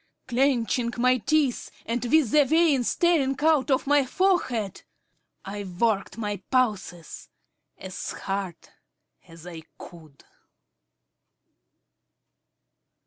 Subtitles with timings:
[0.27, 4.81] Clenching my teeth, and with the veins staring out on my forehead,
[5.45, 7.29] I worked my pulses
[7.77, 8.55] as hard
[9.27, 10.23] as I could.